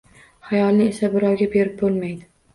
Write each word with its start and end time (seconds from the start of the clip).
Xayolni 0.53 0.87
esa 0.93 1.11
birovga 1.17 1.51
berib 1.59 1.79
bo‘lmaydi 1.85 2.29